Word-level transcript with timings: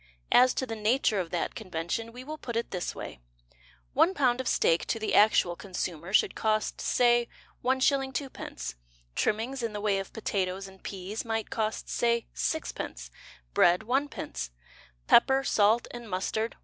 As 0.31 0.55
to 0.55 0.65
the 0.65 0.75
nature 0.75 1.19
of 1.19 1.29
that 1.29 1.53
convention 1.53 2.11
We 2.11 2.23
will 2.23 2.39
put 2.39 2.55
it 2.55 2.71
this 2.71 2.95
way: 2.95 3.19
One 3.93 4.15
pound 4.15 4.41
of 4.41 4.47
steak 4.47 4.85
To 4.87 4.97
the 4.97 5.13
actual 5.13 5.55
consumer 5.55 6.11
Should 6.11 6.33
cost, 6.33 6.81
say, 6.81 7.27
1s. 7.63 8.11
2d. 8.11 8.73
Trimmings 9.15 9.61
In 9.61 9.73
the 9.73 9.79
way 9.79 9.99
of 9.99 10.11
potatoes 10.11 10.67
and 10.67 10.81
peas 10.81 11.23
might 11.23 11.51
cost, 11.51 11.87
say, 11.87 12.25
6d., 12.33 13.11
Bread, 13.53 13.81
1d., 13.81 14.49
Pepper, 15.05 15.43
salt, 15.43 15.87
and 15.91 16.09
mustard, 16.09 16.53
1d. 16.59 16.59